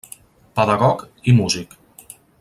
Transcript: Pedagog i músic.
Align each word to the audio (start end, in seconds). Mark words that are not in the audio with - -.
Pedagog 0.59 1.03
i 1.33 1.35
músic. 1.41 1.77